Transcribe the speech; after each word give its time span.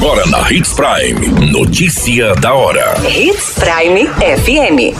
Agora 0.00 0.24
na 0.28 0.48
Hits 0.52 0.74
Prime. 0.74 1.50
Notícia 1.50 2.32
da 2.36 2.54
hora. 2.54 2.94
Hits 3.04 3.54
Prime 3.58 4.06
FM. 4.06 4.94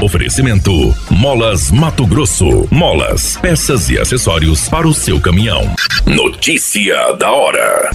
Oferecimento: 0.00 0.94
Molas 1.10 1.72
Mato 1.72 2.06
Grosso. 2.06 2.68
Molas, 2.70 3.36
peças 3.38 3.90
e 3.90 3.98
acessórios 3.98 4.68
para 4.68 4.86
o 4.86 4.94
seu 4.94 5.20
caminhão. 5.20 5.74
Notícia 6.06 7.14
da 7.14 7.32
hora. 7.32 7.90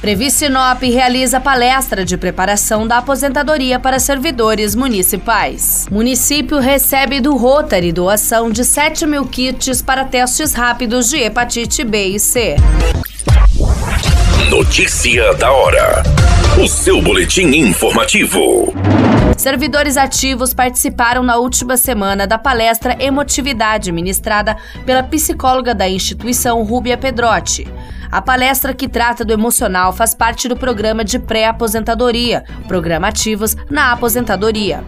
Previ 0.00 0.30
Sinop 0.30 0.80
realiza 0.82 1.40
palestra 1.40 2.04
de 2.04 2.16
preparação 2.16 2.86
da 2.86 2.98
aposentadoria 2.98 3.80
para 3.80 3.98
servidores 3.98 4.76
municipais. 4.76 5.88
Município 5.90 6.60
recebe 6.60 7.20
do 7.20 7.36
Rotary 7.36 7.90
doação 7.90 8.52
de 8.52 8.64
7 8.64 9.04
mil 9.04 9.26
kits 9.26 9.82
para 9.82 10.04
testes 10.04 10.52
rápidos 10.52 11.10
de 11.10 11.16
hepatite 11.16 11.82
B 11.82 12.04
e 12.10 12.20
C. 12.20 12.54
Notícia 14.50 15.32
da 15.34 15.50
hora. 15.50 16.02
O 16.62 16.68
seu 16.68 17.00
boletim 17.00 17.46
informativo. 17.56 18.74
Servidores 19.38 19.96
ativos 19.96 20.52
participaram 20.52 21.22
na 21.22 21.38
última 21.38 21.78
semana 21.78 22.26
da 22.26 22.36
palestra 22.36 22.94
Emotividade, 23.02 23.90
ministrada 23.90 24.56
pela 24.84 25.02
psicóloga 25.02 25.74
da 25.74 25.88
instituição 25.88 26.62
Rúbia 26.62 26.98
Pedrotti. 26.98 27.66
A 28.12 28.20
palestra 28.20 28.74
que 28.74 28.86
trata 28.86 29.24
do 29.24 29.32
emocional 29.32 29.94
faz 29.94 30.14
parte 30.14 30.46
do 30.46 30.56
programa 30.56 31.02
de 31.02 31.18
pré-aposentadoria, 31.18 32.44
programa 32.68 33.08
Ativos 33.08 33.56
na 33.70 33.92
Aposentadoria. 33.92 34.84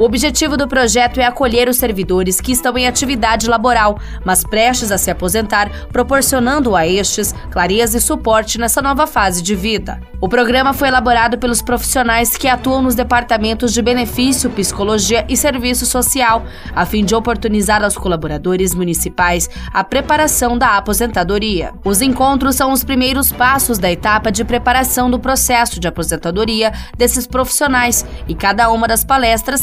O 0.00 0.04
objetivo 0.04 0.56
do 0.56 0.66
projeto 0.66 1.20
é 1.20 1.26
acolher 1.26 1.68
os 1.68 1.76
servidores 1.76 2.40
que 2.40 2.52
estão 2.52 2.78
em 2.78 2.88
atividade 2.88 3.46
laboral, 3.46 3.98
mas 4.24 4.42
prestes 4.42 4.90
a 4.90 4.96
se 4.96 5.10
aposentar, 5.10 5.70
proporcionando 5.92 6.74
a 6.74 6.86
estes 6.86 7.34
clareza 7.50 7.98
e 7.98 8.00
suporte 8.00 8.58
nessa 8.58 8.80
nova 8.80 9.06
fase 9.06 9.42
de 9.42 9.54
vida. 9.54 10.00
O 10.18 10.26
programa 10.28 10.72
foi 10.72 10.88
elaborado 10.88 11.36
pelos 11.36 11.60
profissionais 11.60 12.36
que 12.36 12.48
atuam 12.48 12.80
nos 12.80 12.94
departamentos 12.94 13.74
de 13.74 13.82
benefício, 13.82 14.50
psicologia 14.50 15.24
e 15.28 15.36
serviço 15.36 15.84
social, 15.84 16.44
a 16.74 16.86
fim 16.86 17.04
de 17.04 17.14
oportunizar 17.14 17.82
aos 17.82 17.96
colaboradores 17.96 18.74
municipais 18.74 19.50
a 19.72 19.84
preparação 19.84 20.56
da 20.56 20.78
aposentadoria. 20.78 21.72
Os 21.84 22.00
encontros 22.00 22.56
são 22.56 22.72
os 22.72 22.84
primeiros 22.84 23.32
passos 23.32 23.78
da 23.78 23.90
etapa 23.90 24.32
de 24.32 24.44
preparação 24.44 25.10
do 25.10 25.18
processo 25.18 25.78
de 25.78 25.88
aposentadoria 25.88 26.72
desses 26.96 27.26
profissionais 27.26 28.04
e 28.28 28.34
cada 28.34 28.70
uma 28.70 28.88
das 28.88 29.04
palestras 29.04 29.62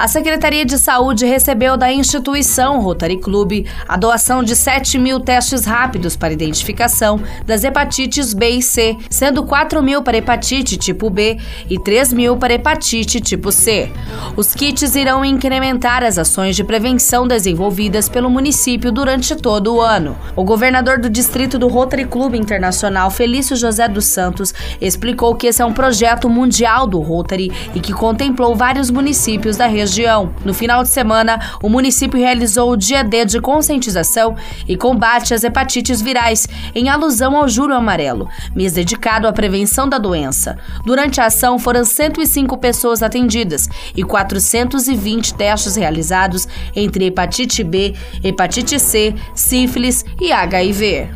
A 0.00 0.06
Secretaria 0.06 0.64
de 0.64 0.78
Saúde 0.78 1.26
recebeu 1.26 1.76
da 1.76 1.92
instituição 1.92 2.80
Rotary 2.80 3.16
Club 3.18 3.66
a 3.88 3.96
doação 3.96 4.44
de 4.44 4.54
7 4.54 4.96
mil 4.96 5.18
testes 5.18 5.64
rápidos 5.64 6.14
para 6.14 6.32
identificação 6.32 7.20
das 7.44 7.64
hepatites 7.64 8.32
B 8.32 8.48
e 8.50 8.62
C, 8.62 8.96
sendo 9.10 9.42
4 9.42 9.82
mil 9.82 10.00
para 10.00 10.16
hepatite 10.16 10.76
tipo 10.76 11.10
B 11.10 11.36
e 11.68 11.80
3 11.80 12.12
mil 12.12 12.36
para 12.36 12.54
hepatite 12.54 13.20
tipo 13.20 13.50
C. 13.50 13.90
Os 14.36 14.54
kits 14.54 14.94
irão 14.94 15.24
incrementar 15.24 16.04
as 16.04 16.16
ações 16.16 16.54
de 16.54 16.62
prevenção 16.62 17.26
desenvolvidas 17.26 18.08
pelo 18.08 18.30
município 18.30 18.92
durante 18.92 19.34
todo 19.34 19.74
o 19.74 19.80
ano. 19.80 20.16
O 20.36 20.44
governador 20.44 21.00
do 21.00 21.10
distrito 21.10 21.58
do 21.58 21.66
Rotary 21.66 22.04
Club 22.04 22.36
Internacional, 22.36 23.10
Felício 23.10 23.56
José 23.56 23.88
dos 23.88 24.04
Santos, 24.04 24.54
explicou 24.80 25.34
que 25.34 25.48
esse 25.48 25.60
é 25.60 25.64
um 25.64 25.72
projeto 25.72 26.30
mundial 26.30 26.86
do 26.86 27.00
Rotary 27.00 27.50
e 27.74 27.80
que 27.80 27.92
contemplou 27.92 28.54
vários 28.54 28.92
municípios 28.92 29.56
da 29.56 29.66
região 29.66 29.87
região. 29.88 30.34
No 30.44 30.52
final 30.52 30.82
de 30.82 30.90
semana, 30.90 31.40
o 31.62 31.68
município 31.68 32.18
realizou 32.18 32.70
o 32.70 32.76
Dia 32.76 33.02
D 33.02 33.24
de 33.24 33.40
conscientização 33.40 34.36
e 34.66 34.76
combate 34.76 35.32
às 35.32 35.42
hepatites 35.42 36.02
virais, 36.02 36.46
em 36.74 36.88
alusão 36.88 37.36
ao 37.36 37.48
Juro 37.48 37.74
Amarelo, 37.74 38.28
mês 38.54 38.74
dedicado 38.74 39.26
à 39.26 39.32
prevenção 39.32 39.88
da 39.88 39.98
doença. 39.98 40.58
Durante 40.84 41.20
a 41.20 41.26
ação, 41.26 41.58
foram 41.58 41.84
105 41.84 42.58
pessoas 42.58 43.02
atendidas 43.02 43.68
e 43.96 44.02
420 44.02 45.34
testes 45.34 45.76
realizados 45.76 46.46
entre 46.76 47.06
hepatite 47.06 47.64
B, 47.64 47.94
hepatite 48.22 48.78
C, 48.78 49.14
sífilis 49.34 50.04
e 50.20 50.30
HIV. 50.30 51.08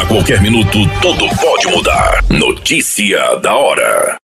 A 0.00 0.06
qualquer 0.06 0.40
minuto, 0.40 0.78
tudo 1.00 1.28
pode 1.36 1.66
mudar. 1.68 2.24
Notícia 2.30 3.36
da 3.36 3.54
hora. 3.54 4.23